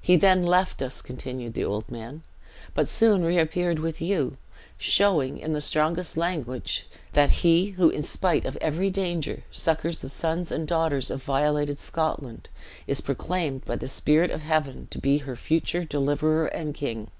"He 0.00 0.14
then 0.14 0.44
left 0.44 0.80
us," 0.80 1.02
continued 1.02 1.54
the 1.54 1.64
old 1.64 1.90
man, 1.90 2.22
"but 2.74 2.86
soon 2.86 3.24
reappeared 3.24 3.80
with 3.80 4.00
you; 4.00 4.36
showing, 4.76 5.36
in 5.40 5.52
the 5.52 5.60
strongest 5.60 6.16
language, 6.16 6.86
that 7.14 7.30
he 7.42 7.70
who, 7.70 7.90
in 7.90 8.04
spite 8.04 8.44
of 8.44 8.56
every 8.60 8.88
danger, 8.88 9.42
succors 9.50 9.98
the 9.98 10.08
sons 10.08 10.52
and 10.52 10.68
daughters 10.68 11.10
of 11.10 11.24
violated 11.24 11.80
Scotland, 11.80 12.48
is 12.86 13.00
proclaimed 13.00 13.64
by 13.64 13.74
the 13.74 13.88
Spirit 13.88 14.30
of 14.30 14.42
Heaven 14.42 14.86
to 14.92 14.98
be 15.00 15.18
her 15.18 15.34
future 15.34 15.82
deliverer 15.82 16.46
and 16.46 16.72
king." 16.72 17.10